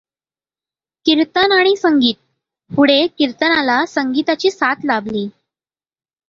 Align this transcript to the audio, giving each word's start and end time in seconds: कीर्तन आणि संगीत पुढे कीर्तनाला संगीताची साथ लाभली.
कीर्तन 1.05 1.51
आणि 1.51 1.75
संगीत 1.75 2.15
पुढे 2.71 3.05
कीर्तनाला 3.17 3.85
संगीताची 3.85 4.51
साथ 4.51 4.85
लाभली. 4.85 5.27